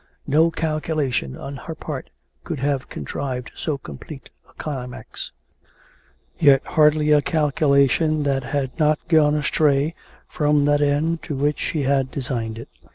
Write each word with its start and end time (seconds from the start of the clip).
No 0.25 0.49
calculation 0.49 1.37
on 1.37 1.57
her 1.57 1.75
part 1.75 2.09
could 2.43 2.57
have 2.59 2.89
contrived 2.89 3.51
so 3.55 3.77
complete 3.77 4.31
a 4.49 4.53
climax; 4.53 5.31
yet 6.39 6.63
hardly 6.65 7.11
a 7.11 7.21
calculation 7.21 8.23
that 8.23 8.45
had 8.45 8.79
not 8.79 8.97
gone 9.07 9.35
astray 9.35 9.93
from 10.27 10.65
that 10.65 10.81
end 10.81 11.21
to 11.21 11.35
which 11.35 11.59
she 11.59 11.83
had 11.83 12.09
designed 12.09 12.57
it. 12.57 12.69